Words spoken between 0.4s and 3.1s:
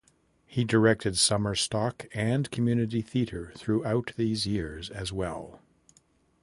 He directed summer stock and community